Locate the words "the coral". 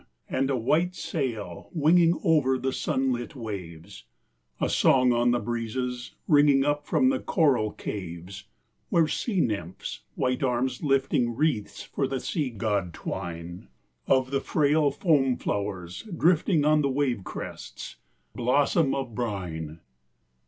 7.09-7.69